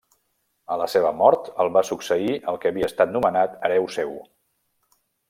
A 0.75 0.77
la 0.81 0.87
seva 0.93 1.11
mort 1.17 1.51
el 1.65 1.69
va 1.77 1.83
succeir 1.91 2.35
el 2.53 2.57
que 2.63 2.71
havia 2.71 2.89
estat 2.93 3.15
nomenat 3.19 3.57
hereu 3.69 3.87
seu. 4.01 4.17